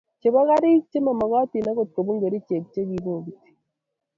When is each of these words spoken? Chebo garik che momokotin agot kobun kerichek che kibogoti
Chebo 0.21 0.39
garik 0.49 0.83
che 0.91 0.97
momokotin 1.05 1.69
agot 1.71 1.89
kobun 1.91 2.21
kerichek 2.21 2.63
che 2.73 2.81
kibogoti 2.89 3.33